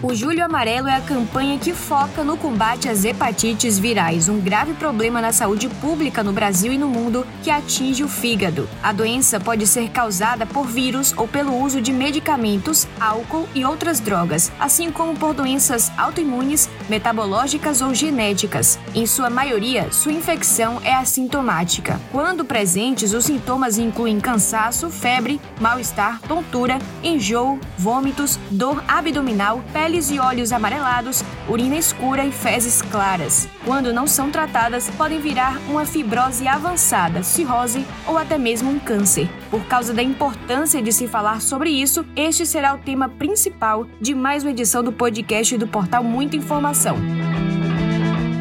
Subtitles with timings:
[0.00, 4.72] O Julho Amarelo é a campanha que foca no combate às hepatites virais, um grave
[4.74, 8.68] problema na saúde pública no Brasil e no mundo que atinge o fígado.
[8.80, 13.98] A doença pode ser causada por vírus ou pelo uso de medicamentos, álcool e outras
[13.98, 18.78] drogas, assim como por doenças autoimunes, metabológicas ou genéticas.
[18.94, 22.00] Em sua maioria, sua infecção é assintomática.
[22.12, 30.10] Quando presentes, os sintomas incluem cansaço, febre, mal-estar, tontura, enjoo, vômitos, dor abdominal, pele peles
[30.10, 33.48] e olhos amarelados, urina escura e fezes claras.
[33.64, 39.30] Quando não são tratadas, podem virar uma fibrose avançada, cirrose ou até mesmo um câncer.
[39.50, 44.14] Por causa da importância de se falar sobre isso, este será o tema principal de
[44.14, 46.98] mais uma edição do podcast do portal Muita Informação.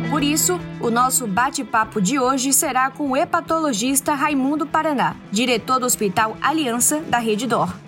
[0.10, 5.86] Por isso, o nosso bate-papo de hoje será com o hepatologista Raimundo Paraná, diretor do
[5.86, 7.87] Hospital Aliança da Rede Dor.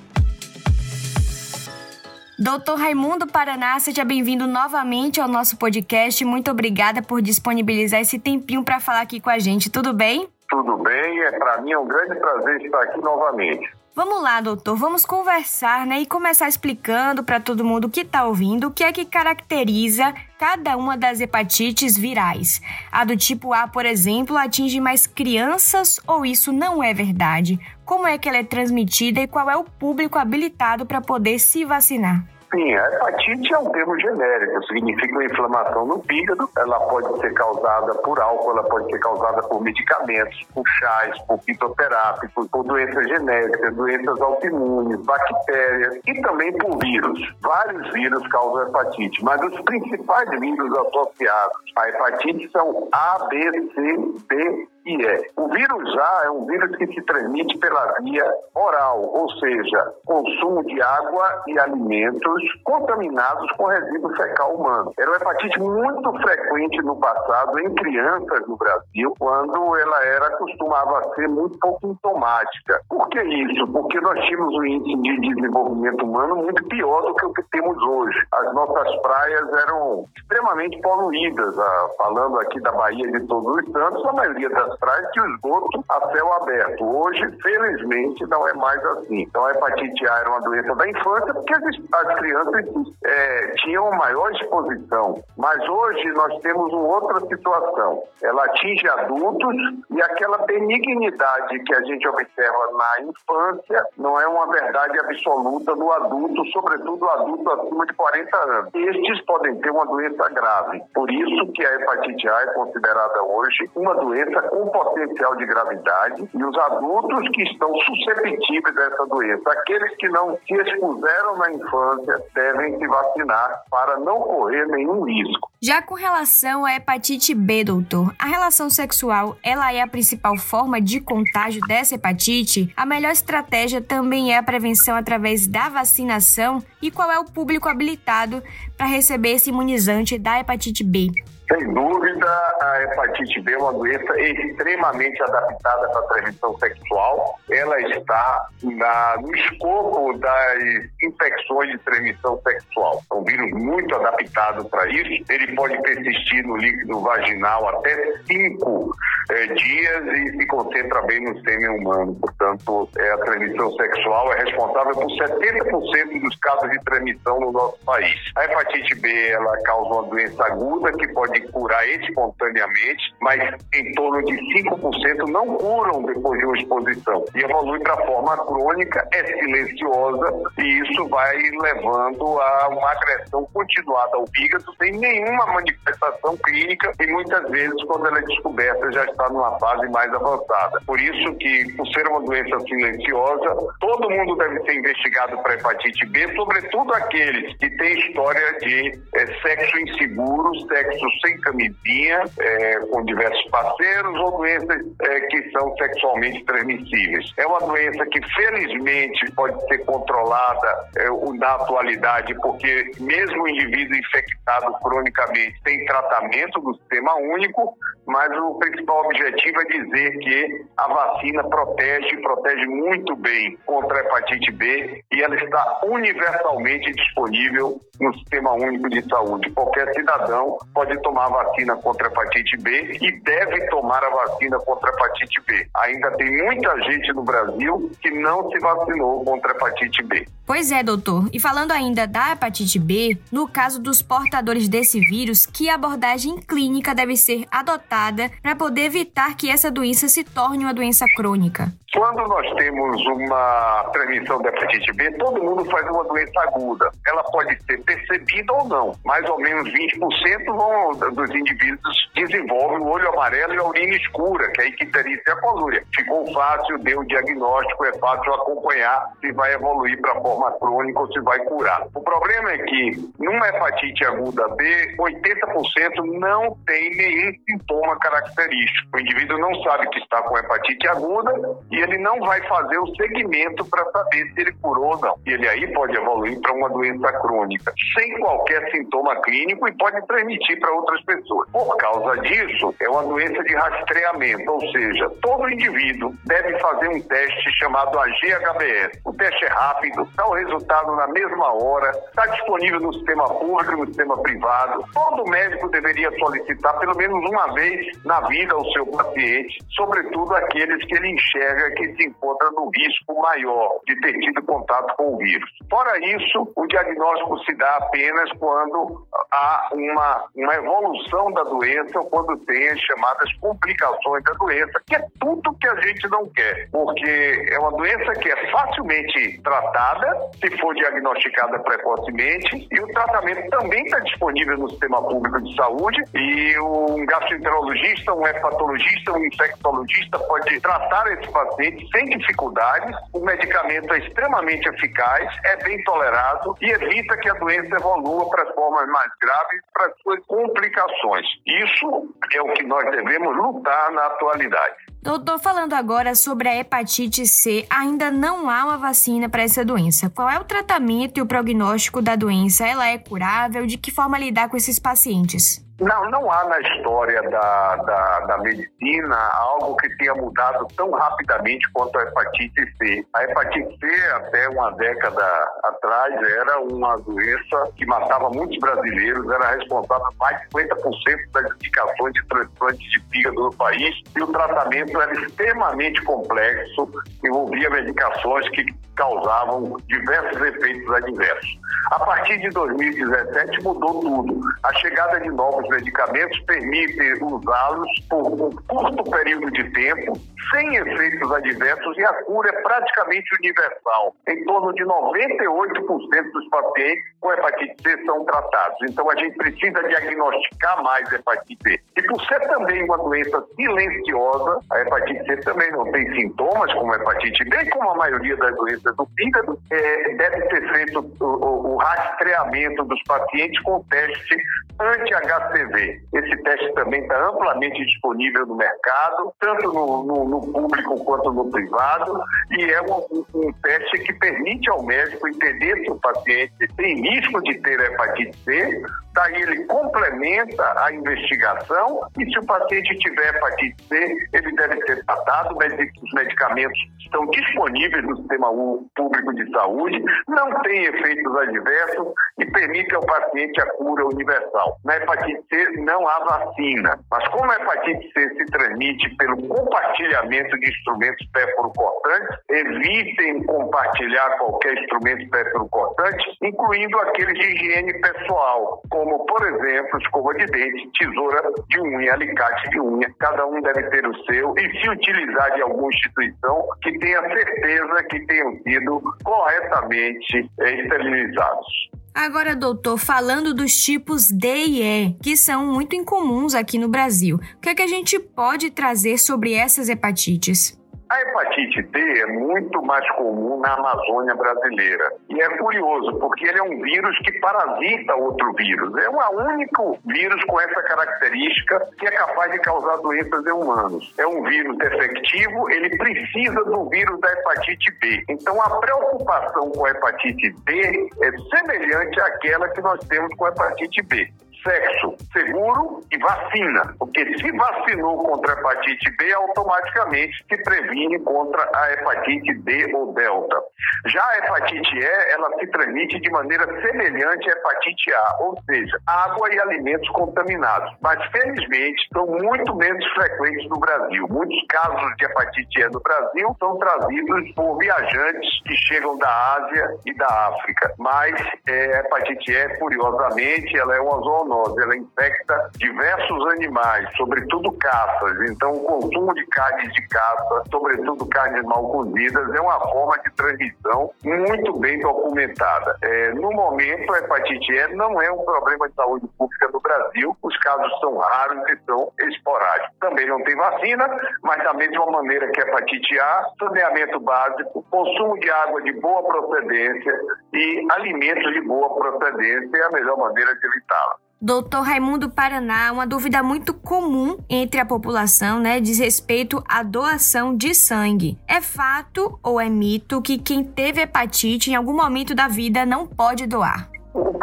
[2.42, 6.24] Doutor Raimundo Paraná, seja bem-vindo novamente ao nosso podcast.
[6.24, 9.70] Muito obrigada por disponibilizar esse tempinho para falar aqui com a gente.
[9.70, 10.26] Tudo bem?
[10.50, 13.70] Tudo bem, é para mim é um grande prazer estar aqui novamente.
[13.94, 18.68] Vamos lá, doutor, vamos conversar, né, e começar explicando para todo mundo que está ouvindo
[18.68, 22.62] o que é que caracteriza cada uma das hepatites virais.
[22.90, 27.60] A do tipo A, por exemplo, atinge mais crianças ou isso não é verdade?
[27.84, 31.66] Como é que ela é transmitida e qual é o público habilitado para poder se
[31.66, 32.39] vacinar?
[32.52, 36.50] Sim, a hepatite é um termo genérico, significa uma inflamação no fígado.
[36.58, 41.40] Ela pode ser causada por álcool, ela pode ser causada por medicamentos, por chás, por
[41.42, 47.36] fitoterápicos, por doenças genéticas, doenças autoimunes, bactérias e também por vírus.
[47.40, 53.98] Vários vírus causam hepatite, mas os principais vírus associados à hepatite são A, B, C,
[54.28, 59.02] D que é o vírus A é um vírus que se transmite pela via oral,
[59.02, 64.92] ou seja, consumo de água e alimentos contaminados com resíduo fecal humano.
[64.98, 71.14] Era uma hepatite muito frequente no passado em crianças no Brasil, quando ela era costumava
[71.14, 72.82] ser muito pouco sintomática.
[72.90, 73.68] Por que isso?
[73.68, 77.78] Porque nós tínhamos um índice de desenvolvimento humano muito pior do que o que temos
[77.84, 78.18] hoje.
[78.34, 81.60] As nossas praias eram extremamente poluídas.
[81.60, 85.36] Ah, falando aqui da Bahia de Todos os Santos, a maioria das praias tinha o
[85.36, 86.84] esgoto a céu aberto.
[86.84, 89.22] Hoje, felizmente, não é mais assim.
[89.22, 92.66] Então, a hepatite A era uma doença da infância porque as, as crianças
[93.04, 95.22] é, tinham maior exposição.
[95.38, 98.04] Mas hoje nós temos uma outra situação.
[98.24, 99.56] Ela atinge adultos
[99.92, 105.92] e aquela benignidade que a gente observa na infância não é uma verdade absoluta no
[105.92, 108.70] adulto, sobretudo o adulto acima de 40 anos.
[108.74, 110.82] Estes podem ter uma doença grave.
[110.94, 116.30] Por isso que a hepatite A é considerada hoje uma doença com potencial de gravidade
[116.34, 119.50] e os adultos que estão suscetíveis a essa doença.
[119.52, 125.50] Aqueles que não se expuseram na infância devem se vacinar para não correr nenhum risco.
[125.62, 130.80] Já com relação à hepatite B, doutor, a relação sexual, ela é a principal forma
[130.80, 132.72] de contágio dessa hepatite?
[132.78, 136.64] A melhor estratégia também é a prevenção através da vacinação?
[136.82, 138.42] E qual é o público habilitado
[138.78, 141.12] para receber esse imunizante da hepatite B?
[141.52, 142.28] Sem dúvida,
[142.62, 147.40] a hepatite B é uma doença extremamente adaptada para a transmissão sexual.
[147.50, 150.64] Ela está na, no escopo das
[151.02, 153.02] infecções de transmissão sexual.
[153.12, 155.26] É um vírus muito adaptado para isso.
[155.28, 158.96] Ele pode persistir no líquido vaginal até cinco
[159.32, 162.16] eh, dias e se concentra bem no sêmen humano.
[162.22, 167.80] Portanto, é, a transmissão sexual é responsável por 70% dos casos de transmissão no nosso
[167.86, 168.16] país.
[168.36, 173.40] A hepatite B ela causa uma doença aguda que pode curar espontaneamente, mas
[173.74, 177.26] em torno de 5% não curam depois de uma exposição.
[177.36, 184.18] E evolui para forma crônica, é silenciosa e isso vai levando a uma agressão continuada
[184.18, 189.30] ao fígado sem nenhuma manifestação clínica e muitas vezes quando ela é descoberta já está
[189.30, 190.82] numa fase mais avançada.
[190.86, 196.06] Por isso que, por ser uma doença silenciosa, todo mundo deve ser investigado para hepatite
[196.08, 202.80] B, sobretudo aqueles que têm história de é, sexo inseguro, sexo sem sem camisinha, é,
[202.92, 207.32] com diversos parceiros ou doenças é, que são sexualmente transmissíveis.
[207.38, 213.98] É uma doença que, felizmente, pode ser controlada é, na atualidade, porque mesmo o indivíduo
[213.98, 220.88] infectado cronicamente tem tratamento do sistema único, mas o principal objetivo é dizer que a
[220.88, 228.14] vacina protege, protege muito bem contra a hepatite B e ela está universalmente disponível no
[228.18, 229.52] Sistema Único de Saúde.
[229.52, 234.60] Qualquer cidadão pode tomar a vacina contra a hepatite B e deve tomar a vacina
[234.60, 235.68] contra a hepatite B.
[235.78, 240.28] Ainda tem muita gente no Brasil que não se vacinou contra a hepatite B.
[240.46, 241.30] Pois é, doutor.
[241.32, 246.96] E falando ainda da hepatite B, no caso dos portadores desse vírus, que abordagem clínica
[246.96, 251.72] deve ser adotada para poder evitar que essa doença se torne uma doença crônica?
[251.92, 256.92] Quando nós temos uma transmissão da hepatite B, todo mundo faz uma doença aguda.
[257.08, 258.92] Ela pode ser percebida ou não.
[259.04, 264.52] Mais ou menos 20% vão, dos indivíduos desenvolvem o olho amarelo e a urina escura,
[264.52, 265.84] que é a icterícia e a colúria.
[265.96, 271.12] Ficou fácil, deu o diagnóstico, é fácil acompanhar se vai evoluir para forma crônica ou
[271.12, 271.88] se vai curar.
[271.96, 278.90] O problema é que numa hepatite aguda B, 80% não tem nenhum sintoma característico.
[278.96, 281.34] O indivíduo não sabe que está com hepatite aguda
[281.72, 285.16] e ele não vai fazer o segmento para saber se ele curou ou não.
[285.26, 290.06] E ele aí pode evoluir para uma doença crônica, sem qualquer sintoma clínico e pode
[290.08, 291.50] transmitir para outras pessoas.
[291.52, 297.02] Por causa disso, é uma doença de rastreamento, ou seja, todo indivíduo deve fazer um
[297.02, 299.02] teste chamado AGHBS.
[299.06, 303.78] O teste é rápido, dá o resultado na mesma hora, está disponível no sistema público,
[303.78, 304.86] no sistema privado.
[304.94, 310.84] Todo médico deveria solicitar pelo menos uma vez na vida ao seu paciente, sobretudo aqueles
[310.86, 315.18] que ele enxerga que se encontra no risco maior de ter tido contato com o
[315.18, 315.50] vírus.
[315.70, 322.06] Fora isso, o diagnóstico se dá apenas quando há uma, uma evolução da doença ou
[322.06, 326.70] quando tem as chamadas complicações da doença, que é tudo que a gente não quer,
[326.72, 333.50] porque é uma doença que é facilmente tratada se for diagnosticada precocemente e o tratamento
[333.50, 340.20] também está disponível no sistema público de saúde e um gastroenterologista, um hepatologista, um infectologista
[340.20, 346.56] pode tratar esse paciente paciente sem dificuldades, o medicamento é extremamente eficaz, é bem tolerado
[346.62, 351.26] e evita que a doença evolua para formas mais graves, para suas complicações.
[351.46, 354.76] Isso é o que nós devemos lutar na atualidade.
[355.02, 360.10] Doutor, falando agora sobre a hepatite C, ainda não há uma vacina para essa doença.
[360.10, 362.68] Qual é o tratamento e o prognóstico da doença?
[362.68, 363.66] Ela é curável?
[363.66, 365.69] De que forma lidar com esses pacientes?
[365.80, 371.66] Não, não há na história da, da, da, medicina algo que tenha mudado tão rapidamente
[371.72, 373.06] quanto a hepatite C.
[373.14, 375.24] A hepatite C, até uma década
[375.64, 381.52] atrás, era uma doença que matava muitos brasileiros, era responsável por mais de 50% das
[381.56, 386.90] indicações de transplante de fígado no país, e o tratamento era extremamente complexo,
[387.24, 388.66] envolvia medicações que
[389.00, 391.60] causavam diversos efeitos adversos.
[391.92, 394.42] A partir de 2017 mudou tudo.
[394.64, 400.14] A chegada de novos medicamentos permite usá-los por um curto período de tempo,
[400.52, 404.14] sem efeitos adversos, e a cura é praticamente universal.
[404.28, 408.78] Em torno de 98% dos pacientes com hepatite C são tratados.
[408.90, 411.80] Então a gente precisa diagnosticar mais hepatite C.
[411.98, 416.94] E por ser também uma doença silenciosa, a hepatite C também não tem sintomas como
[416.94, 421.26] a hepatite B, como a maioria das doenças do fígado, é, deve ser feito o,
[421.26, 424.36] o, o rastreamento dos pacientes com teste
[424.80, 426.02] anti-HCV.
[426.14, 431.52] Esse teste também está amplamente disponível no mercado, tanto no, no, no, público quanto no
[431.52, 432.22] privado,
[432.52, 437.42] e é um, um, teste que permite ao médico entender se o paciente tem risco
[437.44, 438.82] de ter hepatite C,
[439.20, 445.04] daí ele complementa a investigação e se o paciente tiver hepatite C, ele deve ser
[445.06, 448.48] tratado, os medicamentos estão disponíveis no sistema
[448.96, 454.78] público de saúde, não tem efeitos adversos e permite ao paciente a cura universal.
[454.86, 460.58] Na hepatite C não há vacina, mas como a hepatite C se transmite pelo compartilhamento
[460.60, 461.28] de instrumentos
[461.76, 465.30] cortantes, evitem compartilhar qualquer instrumento
[465.70, 472.14] cortante, incluindo aqueles de higiene pessoal, como, por exemplo, escova de dente, tesoura de unha,
[472.14, 473.14] alicate de unha.
[473.20, 478.04] Cada um deve ter o seu e se utilizar de alguma instituição que tenha certeza
[478.10, 481.90] que tenham sido corretamente esterilizados.
[482.14, 487.38] Agora, doutor, falando dos tipos D e E, que são muito incomuns aqui no Brasil,
[487.38, 490.79] o que, é que a gente pode trazer sobre essas hepatites?
[491.10, 495.12] A hepatite D é muito mais comum na Amazônia brasileira.
[495.28, 498.96] E é curioso, porque ele é um vírus que parasita outro vírus.
[498.98, 504.14] É o único vírus com essa característica que é capaz de causar doenças em humanos.
[504.20, 508.24] É um vírus efetivo, ele precisa do vírus da hepatite B.
[508.30, 513.50] Então a preocupação com a hepatite D é semelhante àquela que nós temos com a
[513.50, 514.32] hepatite B
[514.64, 521.70] sexo seguro e vacina, porque se vacinou contra a hepatite B, automaticamente se previne contra
[521.74, 523.62] a hepatite D ou delta.
[524.08, 528.98] Já a hepatite E, ela se transmite de maneira semelhante à hepatite A, ou seja,
[529.08, 530.94] água e alimentos contaminados.
[531.02, 534.28] Mas, felizmente, são muito menos frequentes no Brasil.
[534.30, 539.98] Muitos casos de hepatite E no Brasil são trazidos por viajantes que chegam da Ásia
[540.06, 540.94] e da África.
[540.98, 541.34] Mas
[541.68, 544.49] é, a hepatite E, curiosamente, ela é uma zoonose,
[544.80, 548.50] ela infecta diversos animais, sobretudo caças.
[548.50, 553.32] Então, o consumo de carnes de caça, sobretudo carnes mal cozidas, é uma forma de
[553.36, 555.96] transmissão muito bem documentada.
[556.02, 560.36] É, no momento, a hepatite E não é um problema de saúde pública no Brasil,
[560.42, 562.96] os casos são raros e são esporádicos.
[563.00, 564.08] Também não tem vacina,
[564.44, 569.24] mas da mesma maneira que a hepatite A, saneamento básico, consumo de água de boa
[569.24, 570.14] procedência
[570.54, 574.29] e alimentos de boa procedência é a melhor maneira de evitá-la.
[574.42, 580.56] Doutor Raimundo Paraná, uma dúvida muito comum entre a população, né, diz respeito à doação
[580.56, 581.38] de sangue.
[581.46, 586.08] É fato ou é mito que quem teve hepatite em algum momento da vida não
[586.08, 586.90] pode doar?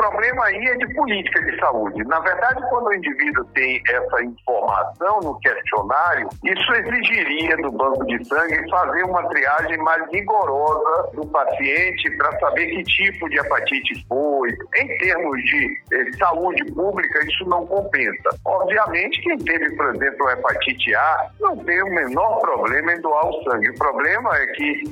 [0.08, 2.04] Problema aí é de política de saúde.
[2.04, 8.24] Na verdade, quando o indivíduo tem essa informação no questionário, isso exigiria do banco de
[8.24, 14.50] sangue fazer uma triagem mais rigorosa do paciente para saber que tipo de hepatite foi.
[14.76, 18.28] Em termos de eh, saúde pública, isso não compensa.
[18.44, 23.42] Obviamente, quem teve, por exemplo, hepatite A não tem o menor problema em doar o
[23.42, 23.70] sangue.
[23.70, 24.82] O problema é que,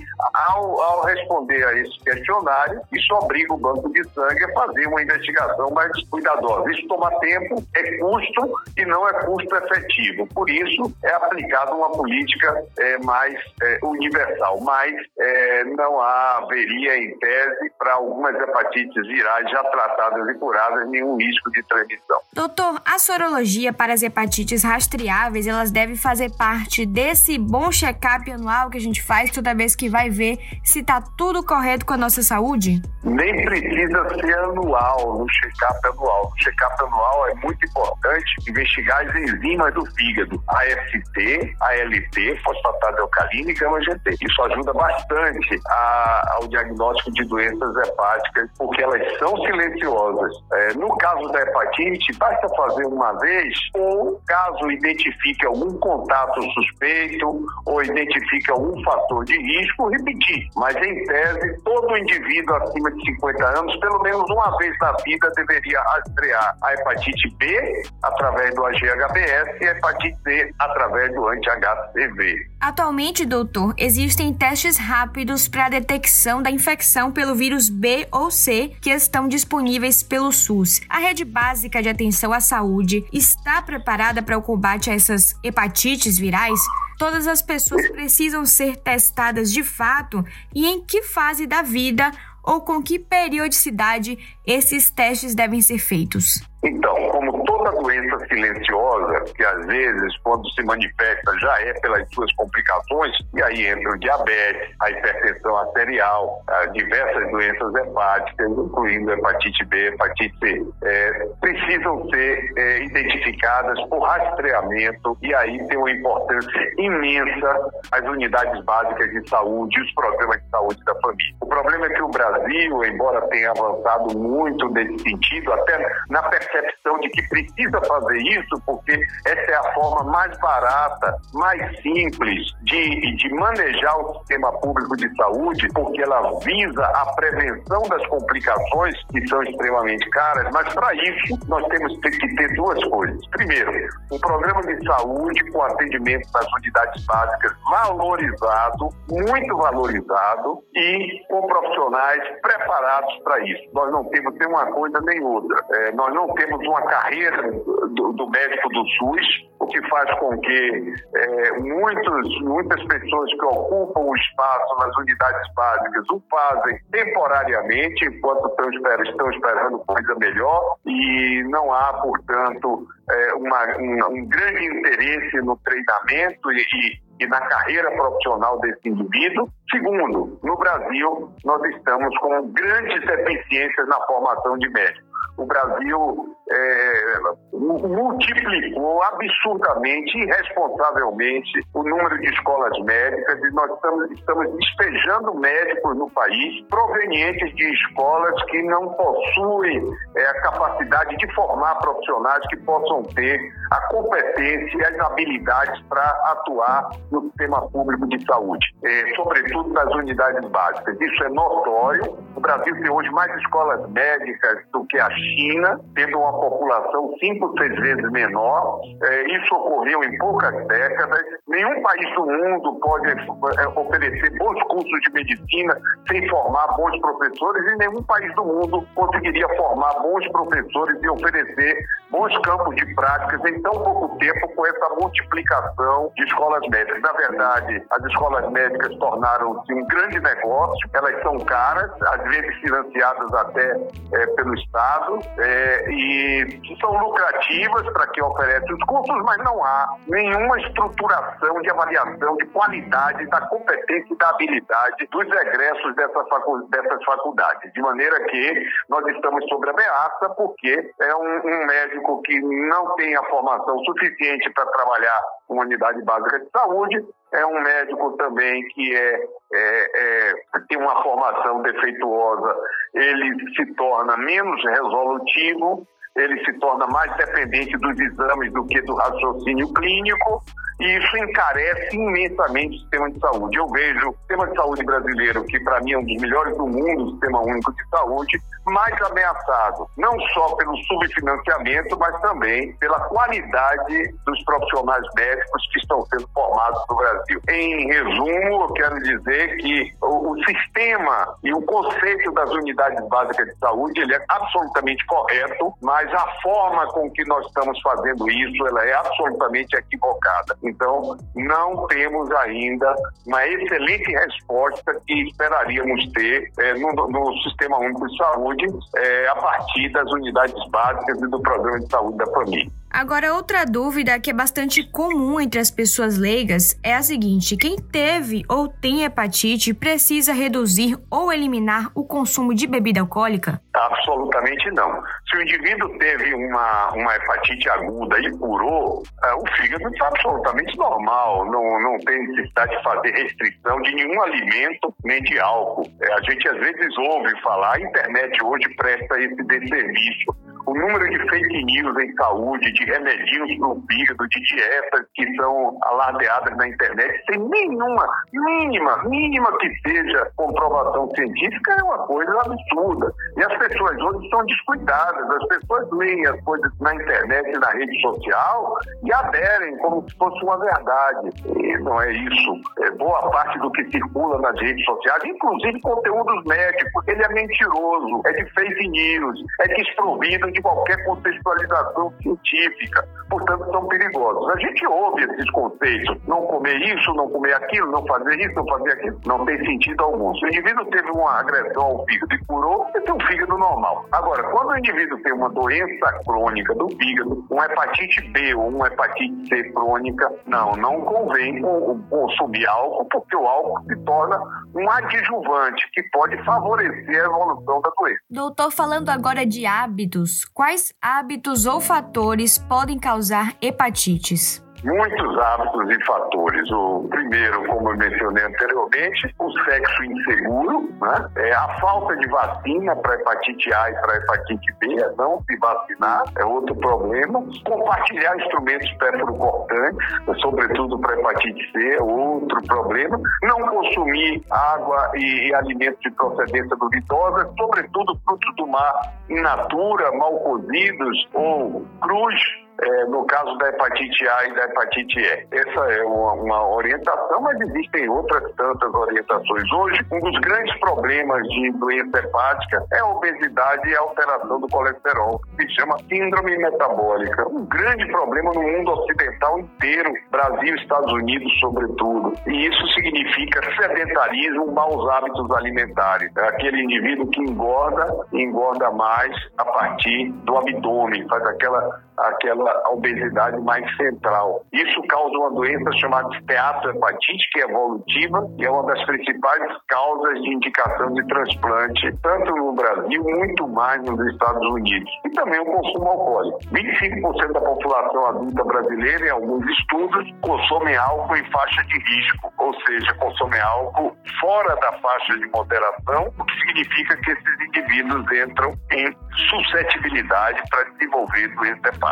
[0.49, 5.04] ao, ao responder a esse questionário, isso obriga o banco de sangue a fazer uma
[5.05, 6.71] investigação mais cuidadosa.
[6.71, 10.27] Isso toma tempo, é custo e não é custo efetivo.
[10.35, 14.61] Por isso, é aplicada uma política é, mais é, universal.
[14.61, 20.89] Mas é, não há, haveria, em tese, para algumas hepatites virais já tratadas e curadas,
[20.89, 22.21] nenhum risco de transmissão.
[22.33, 28.71] Doutor, a sorologia para as hepatites rastreáveis, elas devem fazer parte desse bom check-up anual
[28.71, 31.97] que a gente faz toda vez que vai ver se está tudo correto com a
[31.97, 32.83] nossa saúde?
[33.03, 36.31] Nem precisa ser anual, no check-up anual.
[36.31, 43.51] No check-up anual é muito importante investigar as enzimas do fígado, AST, ALT, fosfatase alcalina
[43.51, 44.17] e gama-GT.
[44.21, 50.33] Isso ajuda bastante a, ao diagnóstico de doenças hepáticas, porque elas são silenciosas.
[50.53, 57.45] É, no caso da hepatite, basta fazer uma vez, ou caso identifique algum contato suspeito
[57.67, 60.49] ou identifique algum fator de risco, repetir.
[60.57, 65.33] Mas, em tese, todo indivíduo acima de 50 anos, pelo menos uma vez na vida,
[65.35, 72.51] deveria rastrear a hepatite B através do AGHBS e a hepatite C através do anti-HCV.
[72.61, 78.73] Atualmente, doutor, existem testes rápidos para a detecção da infecção pelo vírus B ou C
[78.83, 80.83] que estão disponíveis pelo SUS.
[80.89, 86.19] A rede básica de atenção à saúde está preparada para o combate a essas hepatites
[86.19, 86.61] virais?
[86.99, 90.25] Todas as pessoas precisam ser testadas de fato
[90.55, 92.11] e em que fase da vida
[92.45, 96.43] ou com que periodicidade esses testes devem ser feitos?
[96.65, 97.44] Então, como
[97.83, 103.67] doença silenciosa, que às vezes, quando se manifesta, já é pelas suas complicações, e aí
[103.67, 111.29] entra o diabetes, a hipertensão arterial, diversas doenças hepáticas, incluindo hepatite B, hepatite C, é,
[111.41, 119.11] precisam ser é, identificadas por rastreamento, e aí tem uma importância imensa as unidades básicas
[119.11, 121.35] de saúde os programas de saúde da família.
[121.41, 125.79] O problema é que o Brasil, embora tenha avançado muito nesse sentido, até
[126.09, 131.81] na percepção de que precisa fazer isso, porque essa é a forma mais barata, mais
[131.81, 138.07] simples de, de manejar o sistema público de saúde, porque ela visa a prevenção das
[138.07, 143.21] complicações que são extremamente caras, mas para isso nós temos que ter duas coisas.
[143.31, 143.73] Primeiro,
[144.13, 152.23] um programa de saúde com atendimento nas unidades básicas valorizado, muito valorizado e com profissionais
[152.41, 153.63] preparados para isso.
[153.73, 155.65] Nós não temos nem uma coisa nem outra.
[155.73, 157.54] É, nós não temos uma carreira
[157.95, 159.27] do, do médico do SUS,
[159.61, 165.55] o que faz com que é, muitos, muitas pessoas que ocupam o espaço nas unidades
[165.55, 172.87] básicas o fazem temporariamente, enquanto estão, esperando, estão esperando coisa melhor, e não há, portanto,
[173.11, 179.49] é, uma, um, um, grande interesse no treinamento e, e na carreira profissional desse indivíduo.
[179.71, 185.15] Segundo, no Brasil, nós estamos com grandes deficiências na formação de médicos.
[185.37, 187.19] O Brasil, é,
[187.53, 196.11] multiplicou absurdamente, irresponsavelmente, o número de escolas médicas e nós estamos, estamos despejando médicos no
[196.11, 199.83] país provenientes de escolas que não possuem
[200.17, 203.41] é, a capacidade de formar profissionais que possam ter
[203.73, 209.93] a competência e as habilidades para atuar no sistema público de saúde, é, sobretudo nas
[209.95, 211.01] unidades básicas.
[211.01, 212.19] Isso é notório.
[212.35, 217.55] O Brasil tem hoje mais escolas médicas do que a China, tendo uma população cinco,
[217.59, 218.81] seis vezes menor.
[219.03, 221.25] É, isso ocorreu em poucas décadas.
[221.49, 225.77] Nenhum país do mundo pode é, oferecer bons cursos de medicina
[226.09, 231.87] sem formar bons professores e nenhum país do mundo conseguiria formar bons professores e oferecer
[232.11, 236.94] bons campos de práticas em tão pouco tempo com essa multiplicação de escolas médicas.
[237.01, 243.33] Na verdade, as escolas médicas tornaram-se um grande negócio, elas são caras, às vezes financiadas
[243.35, 243.77] até
[244.13, 249.97] é, pelo Estado, é, e são lucrativas para quem oferece os cursos, mas não há
[250.09, 256.67] nenhuma estruturação de avaliação de qualidade da competência e da habilidade dos egressos dessa facu
[256.71, 257.73] dessas faculdades.
[257.73, 263.17] De maneira que nós estamos sob ameaça, porque é um, um médico que não tem
[263.17, 268.95] a formação suficiente para trabalhar uma unidade básica de saúde, é um médico também que
[268.95, 270.35] é, é, é,
[270.69, 272.57] tem uma formação defeituosa,
[272.95, 275.87] ele se torna menos resolutivo,
[276.17, 280.43] ele se torna mais dependente dos exames do que do raciocínio clínico
[280.81, 283.57] e isso encarece imensamente o sistema de saúde.
[283.57, 286.67] Eu vejo o sistema de saúde brasileiro, que para mim é um dos melhores do
[286.67, 292.99] mundo, o sistema único de saúde, mais ameaçado, não só pelo subfinanciamento, mas também pela
[293.01, 297.41] qualidade dos profissionais médicos que estão sendo formados no Brasil.
[297.49, 303.47] Em resumo, eu quero dizer que o, o sistema e o conceito das unidades básicas
[303.47, 308.67] de saúde ele é absolutamente correto, mas a forma com que nós estamos fazendo isso
[308.67, 310.57] ela é absolutamente equivocada.
[310.63, 312.95] Então, não temos ainda
[313.27, 319.37] uma excelente resposta que esperaríamos ter é, no, no, Sistema Único de Saúde é, a
[319.37, 322.84] partir das unidades básicas e do Programa de Saúde da Família.
[322.95, 327.75] Agora, outra dúvida que é bastante comum entre as pessoas leigas é a seguinte: quem
[327.77, 333.61] teve ou tem hepatite precisa reduzir ou eliminar o consumo de bebida alcoólica?
[333.75, 335.03] Absolutamente não.
[335.29, 340.79] Se o indivíduo teve uma, uma hepatite aguda e curou, é, o fígado está absolutamente
[340.79, 345.91] normal, não, não tem necessidade de fazer restrição de nenhum alimento nem de álcool.
[346.01, 351.09] É, a gente às vezes ouve falar, a internet hoje presta esse desserviço o número
[351.11, 353.51] de fake news em saúde, de remedinhos
[353.91, 361.09] fígado, de dietas que são alardeadas na internet, sem nenhuma, mínima, mínima que seja comprovação
[361.15, 363.13] científica, é uma coisa absurda.
[363.37, 368.01] E as pessoas hoje são descuidadas, as pessoas leem as coisas na internet na rede
[368.01, 371.31] social e aderem como se fosse uma verdade.
[371.57, 372.61] E não é isso.
[372.81, 378.23] É boa parte do que circula nas redes sociais, inclusive conteúdos médicos, ele é mentiroso,
[378.27, 384.49] é de fake news, é desprovido de qualquer contextualização científica, portanto são perigosos.
[384.51, 388.67] A gente ouve esses conceitos, não comer isso, não comer aquilo, não fazer isso, não
[388.67, 390.35] fazer aquilo, não tem sentido algum.
[390.37, 394.07] Se o indivíduo teve uma agressão ao fígado e curou, ele tem um fígado normal.
[394.13, 398.87] Agora, quando o indivíduo tem uma doença crônica do fígado, uma hepatite B ou uma
[398.87, 401.61] hepatite C crônica, não, não convém
[402.09, 404.39] consumir álcool, porque o álcool se torna
[404.77, 408.21] um adjuvante que pode favorecer a evolução da doença.
[408.31, 414.63] Doutor, falando agora de hábitos, quais hábitos ou fatores podem causar hepatites?
[414.85, 416.71] Muitos hábitos e fatores.
[416.71, 421.31] O primeiro, como eu mencionei anteriormente, o sexo inseguro, né?
[421.37, 425.57] é a falta de vacina para hepatite A e para hepatite B, é não se
[425.59, 427.43] vacinar é outro problema.
[427.65, 429.99] Compartilhar instrumentos perfurocortantes,
[430.41, 433.19] sobretudo para hepatite C, é outro problema.
[433.43, 438.95] Não consumir água e, e alimentos de procedência duvidosa, sobretudo frutos do mar
[439.31, 445.19] in natura, mal cozidos ou crus, é, no caso da hepatite A e da hepatite
[445.19, 445.47] E.
[445.53, 449.73] Essa é uma, uma, orientação, mas existem outras tantas orientações.
[449.73, 454.69] Hoje, um dos grandes problemas de doença hepática é a obesidade e a alteração do
[454.69, 457.49] colesterol, que se chama síndrome metabólica.
[457.49, 462.33] Um grande problema no mundo ocidental inteiro, Brasil Estados Unidos, sobretudo.
[462.47, 466.31] E isso significa sedentarismo, maus hábitos alimentares.
[466.37, 473.61] É aquele indivíduo que engorda, engorda mais a partir do abdômen, faz aquela aquela obesidade
[473.61, 474.65] mais central.
[474.73, 480.41] Isso causa uma doença chamada esteatohepatite, que é evolutiva e é uma das principais causas
[480.43, 485.11] de indicação de transplante, tanto no Brasil, muito mais nos Estados Unidos.
[485.25, 486.59] E também o consumo alcoólico.
[486.73, 492.75] 25% da população adulta brasileira, em alguns estudos, consome álcool em faixa de risco, ou
[492.83, 498.75] seja, consome álcool fora da faixa de moderação, o que significa que esses indivíduos entram
[498.93, 499.17] em
[499.51, 502.04] suscetibilidade para desenvolver doença hepática.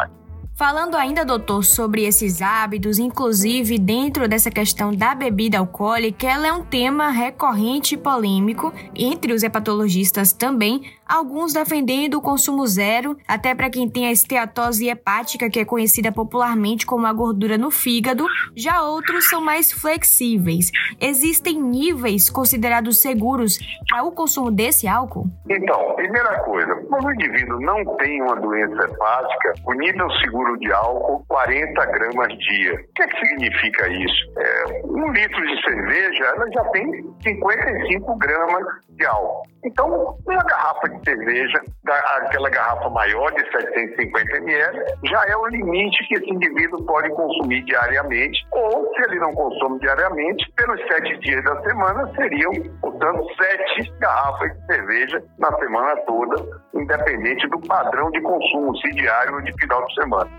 [0.54, 6.52] Falando ainda, doutor, sobre esses hábitos, inclusive dentro dessa questão da bebida alcoólica, ela é
[6.52, 13.54] um tema recorrente e polêmico entre os hepatologistas também, alguns defendendo o consumo zero, até
[13.54, 18.24] para quem tem a esteatose hepática, que é conhecida popularmente como a gordura no fígado,
[18.56, 20.70] já outros são mais flexíveis.
[20.98, 25.26] Existem níveis considerados seguros para o consumo desse álcool?
[25.50, 30.72] Então, primeira coisa, quando o indivíduo não tem uma doença hepática, o nível seguro de
[30.72, 32.74] álcool 40 gramas dia.
[32.74, 34.32] O que, é que significa isso?
[34.38, 39.52] É, um litro de cerveja ela já tem 55 gramas de álcool.
[39.64, 41.60] Então, uma garrafa de cerveja,
[42.16, 47.62] aquela garrafa maior de 750 ml, já é o limite que esse indivíduo pode consumir
[47.64, 53.92] diariamente, ou se ele não consome diariamente, pelos sete dias da semana seriam, portanto, sete
[53.98, 59.52] garrafas de cerveja na semana toda, independente do padrão de consumo, se diário ou de
[59.60, 60.30] final de semana.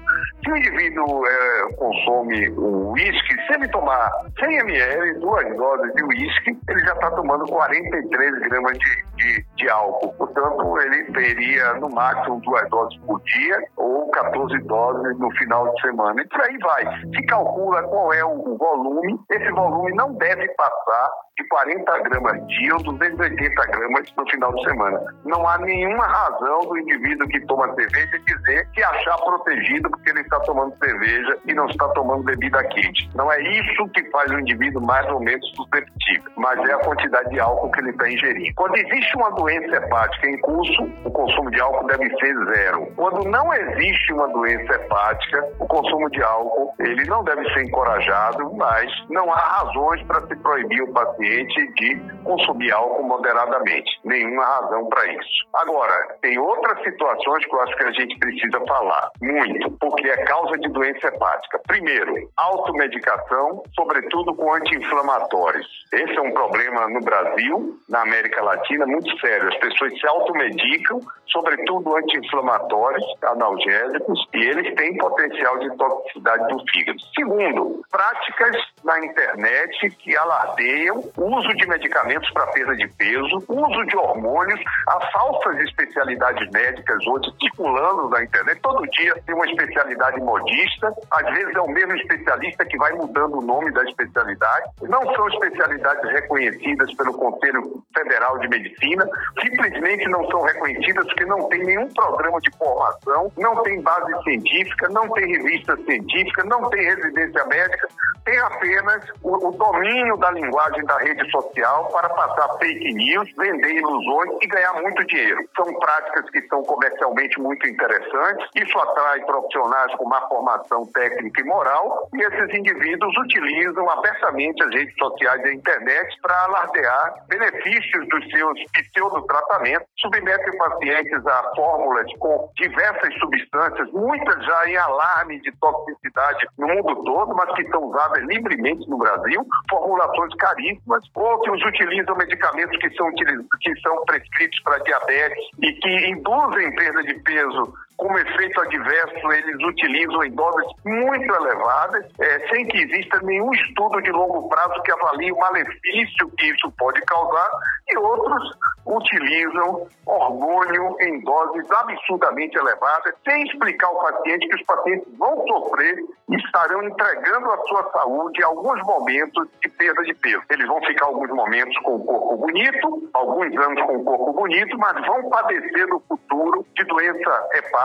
[0.44, 6.04] Se o indivíduo é, consome o uísque, se ele tomar 100 ml, duas doses de
[6.04, 10.14] uísque, ele já está tomando 43 gramas de, de, de, álcool.
[10.14, 10.43] Portanto,
[10.82, 16.22] ele teria no máximo duas doses por dia ou 14 doses no final de semana.
[16.22, 17.02] E por aí vai.
[17.16, 19.20] Se calcula qual é o volume.
[19.32, 24.64] Esse volume não deve passar de 40 gramas dia ou 280 gramas no final de
[24.64, 25.02] semana.
[25.26, 30.22] Não há nenhuma razão do indivíduo que toma cerveja dizer que achar protegido porque ele
[30.22, 33.10] está tomando cerveja e não está tomando bebida quente.
[33.16, 37.30] Não é isso que faz o indivíduo mais ou menos susceptível, mas é a quantidade
[37.32, 38.54] de álcool que ele está ingerindo.
[38.56, 42.86] Quando existe uma doença hepática em curso, o consumo de álcool deve ser zero.
[42.96, 48.54] Quando não existe uma doença hepática, o consumo de álcool ele não deve ser encorajado,
[48.56, 54.00] mas não há razões para se proibir o paciente de consumir álcool moderadamente.
[54.04, 55.48] Nenhuma razão para isso.
[55.54, 60.18] Agora, tem outras situações que eu acho que a gente precisa falar muito, porque é
[60.26, 61.62] causa de doença hepática.
[61.68, 65.68] Primeiro, automedicação, sobretudo com anti-inflamatórios.
[65.92, 69.48] Esse é um problema no Brasil, na América Latina, muito sério.
[69.48, 77.00] As pessoas se automedicam, sobretudo anti-inflamatórios, analgésicos, e eles têm potencial de toxicidade do fígado.
[77.16, 83.98] Segundo, práticas na internet que alardeiam uso de medicamentos para perda de peso, uso de
[83.98, 88.60] hormônios, as falsas especialidades médicas hoje circulando na internet.
[88.62, 93.38] Todo dia tem uma especialidade modista, às vezes é o mesmo especialista que vai mudando
[93.38, 94.72] o nome da especialidade.
[94.82, 99.06] Não são especialidades reconhecidas pelo Conselho Federal de Medicina,
[99.42, 104.90] simplesmente não são reconhecidas porque não tem nenhum programa de formação, não tem base científica,
[104.90, 107.88] não tem revista científica, não tem residência médica,
[108.26, 113.76] tem apenas o, o domínio da linguagem da rede social para passar fake news, vender
[113.76, 115.40] ilusões e ganhar muito dinheiro.
[115.56, 121.44] São práticas que são comercialmente muito interessantes, isso atrai profissionais com má formação técnica e
[121.44, 128.08] moral, e esses indivíduos utilizam abertamente as redes sociais e a internet para alardear benefícios
[128.08, 135.52] dos seus pseudo-tratamentos, submetem pacientes a fórmulas com diversas substâncias, muitas já em alarme de
[135.60, 142.16] toxicidade no mundo todo, mas que são usadas livremente no Brasil, formulações caríssimas, outros utilizam
[142.16, 148.18] medicamentos que são, que são prescritos para diabetes e que induzem perda de peso como
[148.18, 154.12] efeito adverso, eles utilizam em doses muito elevadas, é, sem que exista nenhum estudo de
[154.12, 157.50] longo prazo que avalie o malefício que isso pode causar,
[157.92, 165.08] e outros utilizam hormônio em doses absurdamente elevadas, sem explicar ao paciente que os pacientes
[165.18, 165.96] vão sofrer
[166.30, 170.42] e estarão entregando a sua saúde alguns momentos de perda de peso.
[170.50, 174.78] Eles vão ficar alguns momentos com o corpo bonito, alguns anos com o corpo bonito,
[174.78, 177.83] mas vão padecer no futuro de doença hepática,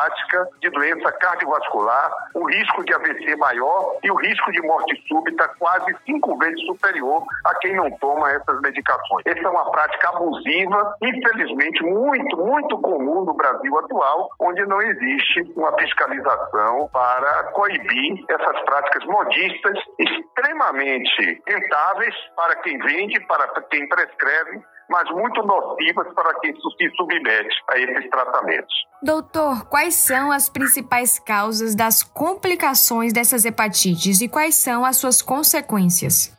[0.61, 5.95] de doença cardiovascular, o risco de AVC maior e o risco de morte súbita quase
[6.07, 9.25] cinco vezes superior a quem não toma essas medicações.
[9.27, 15.53] Essa é uma prática abusiva, infelizmente muito, muito comum no Brasil atual, onde não existe
[15.57, 24.63] uma fiscalização para coibir essas práticas modistas extremamente rentáveis para quem vende, para quem prescreve,
[24.89, 28.75] mas muito nocivas para quem se submete a esses tratamentos.
[29.03, 35.23] Doutor, quais são as principais causas das complicações dessas hepatites e quais são as suas
[35.23, 36.37] consequências?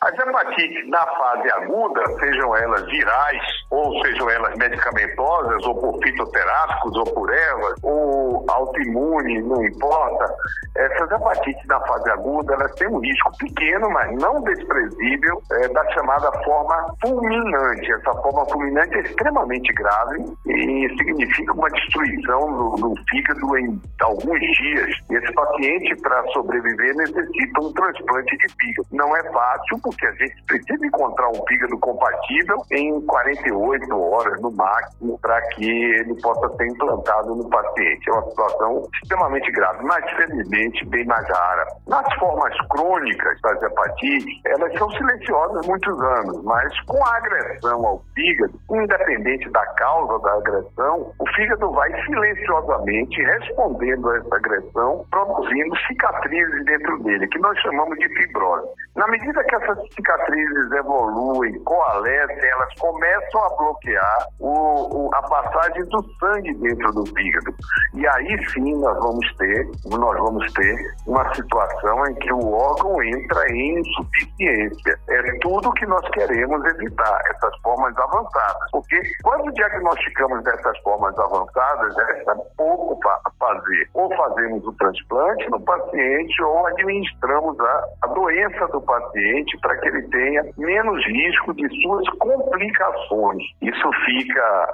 [0.00, 3.42] As hepatites na fase aguda, sejam elas virais,
[3.74, 10.32] ou sejam elas medicamentosas, ou por fitoterápicos, ou por ervas, ou autoimune, não importa,
[10.76, 15.90] essas hepatites na fase aguda, elas têm um risco pequeno, mas não desprezível, é, da
[15.92, 17.92] chamada forma fulminante.
[17.92, 24.40] Essa forma fulminante é extremamente grave e significa uma destruição do, do fígado em alguns
[24.40, 24.96] dias.
[25.10, 28.88] E esse paciente, para sobreviver, necessita um transplante de fígado.
[28.92, 34.50] Não é fácil, porque a gente precisa encontrar um fígado compatível em 48 horas no
[34.52, 38.08] máximo para que ele possa ser implantado no paciente.
[38.08, 41.66] É uma situação extremamente grave, mas felizmente bem mais rara.
[41.86, 48.02] Nas formas crônicas das hepatites, elas são silenciosas muitos anos, mas com a agressão ao
[48.14, 55.76] fígado, independente da causa da agressão, o fígado vai silenciosamente respondendo a essa agressão, produzindo
[55.86, 58.68] cicatrizes dentro dele, que nós chamamos de fibrose.
[58.96, 65.84] Na medida que essas cicatrizes evoluem, coalescem, elas começam a bloquear o, o, a passagem
[65.84, 67.54] do sangue dentro do fígado.
[67.94, 70.76] E aí sim nós vamos ter, nós vamos ter
[71.06, 74.98] uma situação em que o órgão entra em insuficiência.
[75.08, 78.70] É tudo que nós queremos evitar, essas formas avançadas.
[78.72, 83.88] Porque quando diagnosticamos dessas formas avançadas, é pouco para fazer.
[83.94, 89.88] Ou fazemos o transplante no paciente ou administramos a, a doença do paciente para que
[89.88, 93.33] ele tenha menos risco de suas complicações.
[93.62, 94.68] Isso fica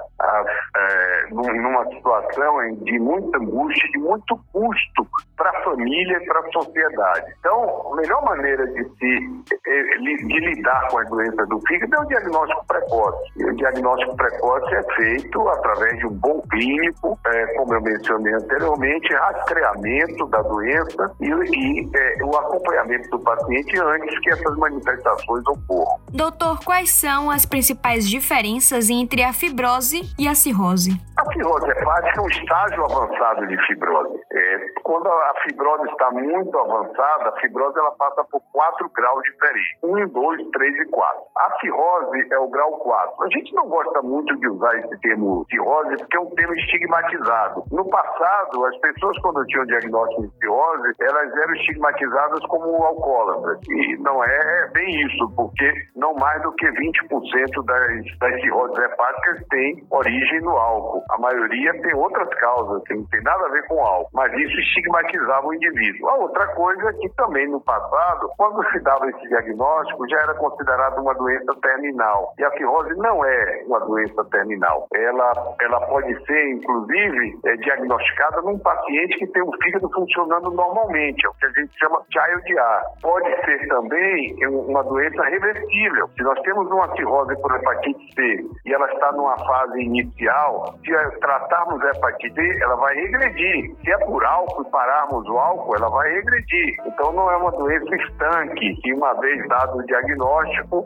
[0.75, 6.51] é, numa situação de muita angústia, de muito custo para a família e para a
[6.51, 7.33] sociedade.
[7.39, 11.99] Então, a melhor maneira de, se, é, de lidar com as doenças do fígado é
[11.99, 13.31] o diagnóstico precoce.
[13.37, 18.33] E o diagnóstico precoce é feito através de um bom clínico, é, como eu mencionei
[18.33, 25.43] anteriormente, rastreamento da doença e, e é, o acompanhamento do paciente antes que essas manifestações
[25.47, 25.99] ocorram.
[26.11, 28.50] Doutor, quais são as principais diferenças
[28.89, 30.91] entre a fibrose e a cirrose?
[31.17, 34.19] A cirrose hepática é um estágio avançado de fibrose.
[34.41, 39.77] É, quando a fibrose está muito avançada, a fibrose ela passa por quatro graus diferentes:
[39.83, 41.21] um, dois, três e quatro.
[41.37, 43.23] A cirrose é o grau 4.
[43.23, 47.63] A gente não gosta muito de usar esse termo cirrose porque é um termo estigmatizado.
[47.71, 53.59] No passado, as pessoas, quando tinham diagnóstico de cirrose, elas eram estigmatizadas como alcoólatras.
[53.69, 59.45] E não é bem isso, porque não mais do que 20% das, das cirroses hepáticas
[59.49, 61.03] tem origem no álcool.
[61.11, 64.59] A maioria tem outras causas, que não tem nada a ver com álcool, mas isso
[64.59, 66.09] estigmatizava o indivíduo.
[66.09, 70.33] A outra coisa é que também no passado, quando se dava esse diagnóstico, já era
[70.35, 72.33] considerado uma doença terminal.
[72.39, 74.87] E a cirrose não é uma doença terminal.
[74.93, 81.25] Ela, ela pode ser, inclusive, é, diagnosticada num paciente que tem o fígado funcionando normalmente,
[81.25, 82.81] é o que a gente chama child A.
[83.01, 86.09] Pode ser também uma doença reversível.
[86.15, 91.19] Se nós temos uma cirrose por hepatite C e ela está numa fase inicial, se
[91.19, 93.75] tratarmos a hepatite D, ela vai regredir.
[93.83, 96.75] Se é por álcool e pararmos o álcool, ela vai regredir.
[96.85, 100.83] Então não é uma doença estanque, que uma vez dado o diagnóstico,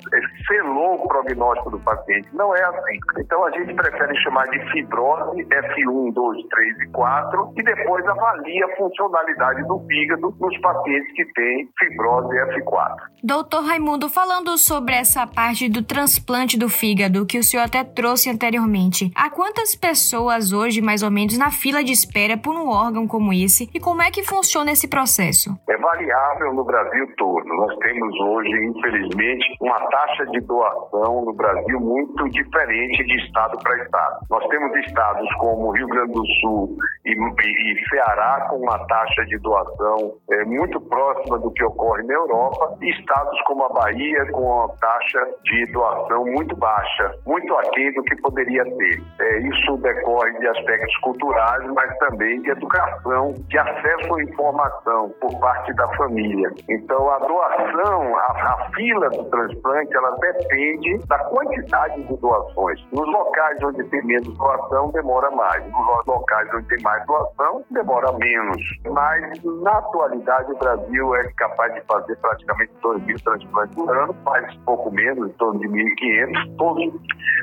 [0.48, 2.28] selou o prognóstico do paciente.
[2.34, 3.00] Não é assim.
[3.20, 8.66] Então a gente prefere chamar de fibrose F1, 2, 3 e 4 e depois avalia
[8.66, 12.96] a funcionalidade do fígado nos pacientes que têm fibrose F4.
[13.24, 18.30] Doutor Raimundo, falando sobre essa parte do transplante do fígado que o senhor até trouxe
[18.30, 23.08] anteriormente, há quantas pessoas hoje, mais ou menos, na fila de espera por um órgão
[23.08, 25.58] como esse e como é que funciona esse processo?
[25.70, 27.46] É variável no Brasil todo.
[27.46, 33.84] Nós temos hoje, infelizmente, uma taxa de doação no Brasil muito diferente de estado para
[33.84, 34.26] estado.
[34.30, 39.38] Nós temos estados como Rio Grande do Sul e, e, Ceará com uma taxa de
[39.40, 44.42] doação é, muito próxima do que ocorre na Europa e estados como a Bahia com
[44.42, 49.02] uma taxa de doação muito baixa, muito aquém do que poderia ter.
[49.20, 55.40] É, isso decorre de aspectos culturais, mas também de educação, de acesso à informação por
[55.40, 56.52] parte da família.
[56.70, 62.84] Então, a doação, a, a fila do transplante, ela depende da quantidade de doações.
[62.92, 65.64] Nos locais onde tem menos doação, demora mais.
[65.66, 68.62] Nos locais onde tem mais doação, demora menos.
[68.90, 74.16] Mas, na atualidade, o Brasil é capaz de fazer praticamente 2 mil transplantes por ano,
[74.24, 76.94] faz pouco menos, em torno de 1.500, todos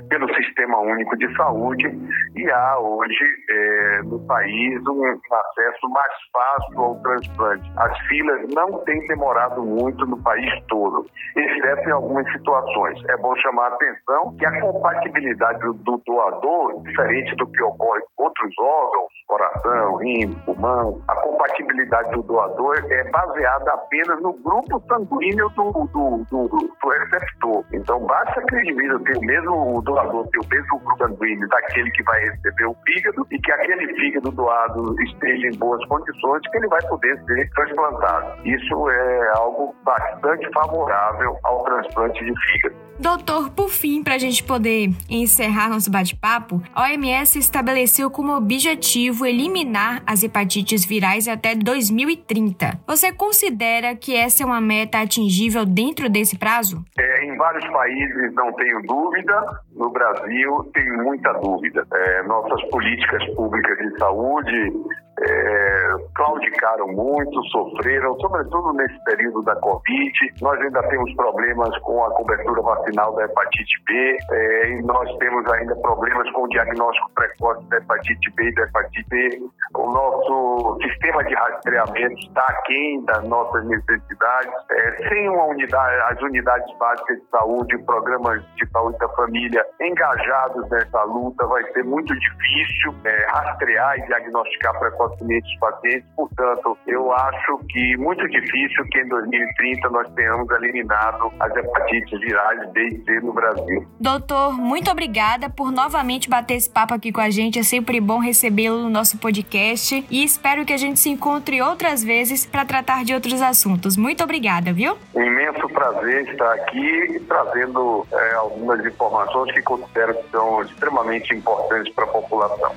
[0.08, 1.86] pelo Sistema Único de Saúde,
[2.34, 7.72] e há hoje é, no país um acesso mais fácil ao transplante.
[7.76, 13.02] As filas não têm demorado muito no país todo, exceto em algumas situações.
[13.08, 18.24] É bom chamar a atenção que a compatibilidade do doador, diferente do que ocorre com
[18.24, 19.12] outros órgãos,
[19.42, 26.24] coração, rim, pulmão, a compatibilidade do doador é baseada apenas no grupo sanguíneo do, do,
[26.30, 27.64] do, do receptor.
[27.72, 31.90] Então, basta aquele indivíduo ter o mesmo o doador, ter o mesmo grupo sanguíneo daquele
[31.90, 36.58] que vai receber o fígado e que aquele fígado doado esteja em boas condições que
[36.58, 38.46] ele vai poder ser transplantado.
[38.46, 42.92] Isso é algo bastante favorável ao transplante de fígado.
[42.98, 49.26] Doutor, por fim, para a gente poder encerrar nosso bate-papo, a OMS estabeleceu como objetivo
[49.32, 52.80] eliminar as hepatites virais até 2030.
[52.86, 56.84] Você considera que essa é uma meta atingível dentro desse prazo?
[56.98, 59.62] É, em vários países, não tenho dúvida.
[59.74, 61.86] No Brasil, tenho muita dúvida.
[61.92, 64.72] É, nossas políticas públicas de saúde
[65.20, 70.12] é, claudicaram muito, sofreram, sobretudo nesse período da Covid.
[70.40, 74.51] Nós ainda temos problemas com a cobertura vacinal da hepatite B é,
[74.82, 79.42] nós temos ainda problemas com o diagnóstico precoce da hepatite B e da hepatite B.
[79.74, 84.52] O nosso sistema de rastreamento está aquém das nossas necessidades.
[84.70, 90.68] É, sem uma unidade, as unidades básicas de saúde, programas de saúde da família engajados
[90.70, 96.08] nessa luta, vai ser muito difícil é, rastrear e diagnosticar precocemente os pacientes.
[96.16, 102.70] Portanto, eu acho que muito difícil que em 2030 nós tenhamos eliminado as hepatites virais
[102.72, 103.86] B e C no Brasil.
[103.98, 107.58] Doutor, muito obrigada por novamente bater esse papo aqui com a gente.
[107.58, 109.18] É sempre bom recebê-lo no nosso
[109.62, 113.96] podcast e espero que a gente se encontre outras vezes para tratar de outros assuntos.
[113.96, 114.96] Muito obrigada, viu?
[115.14, 121.92] Um imenso prazer estar aqui trazendo é, algumas informações que considero que são extremamente importantes
[121.94, 122.72] para a população.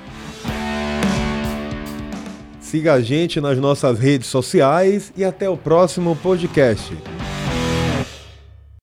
[2.60, 6.96] Siga a gente nas nossas redes sociais e até o próximo podcast.